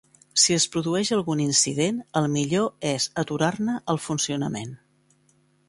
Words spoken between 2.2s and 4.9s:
el millor és aturar-ne el funcionament.